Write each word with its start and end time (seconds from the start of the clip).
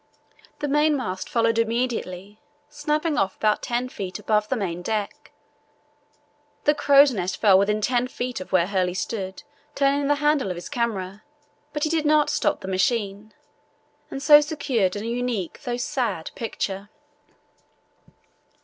The 0.61 0.67
main 0.67 0.97
mast 0.97 1.29
followed 1.29 1.59
immediately, 1.59 2.39
snapping 2.71 3.19
off 3.19 3.35
about 3.35 3.61
10 3.61 3.87
ft. 3.89 4.17
above 4.17 4.49
the 4.49 4.55
main 4.55 4.81
deck. 4.81 5.31
The 6.63 6.73
crow's 6.73 7.11
nest 7.13 7.37
fell 7.37 7.59
within 7.59 7.81
10 7.81 8.07
ft. 8.07 8.41
of 8.41 8.51
where 8.51 8.65
Hurley 8.65 8.95
stood 8.95 9.43
turning 9.75 10.07
the 10.07 10.15
handle 10.15 10.49
of 10.49 10.55
his 10.57 10.69
camera, 10.69 11.21
but 11.71 11.83
he 11.83 11.89
did 11.91 12.07
not 12.07 12.31
stop 12.31 12.61
the 12.61 12.67
machine, 12.67 13.35
and 14.09 14.23
so 14.23 14.41
secured 14.41 14.95
a 14.95 15.05
unique, 15.05 15.61
though 15.65 15.77
sad, 15.77 16.31
picture. 16.33 16.89